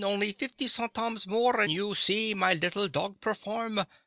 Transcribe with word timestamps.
Only 0.03 0.31
fifty 0.31 0.67
centimes 0.67 1.27
more, 1.27 1.61
and 1.61 1.71
you 1.71 1.93
see 1.93 2.33
my 2.33 2.55
little 2.55 2.87
dog 2.87 3.19
perform! 3.21 3.85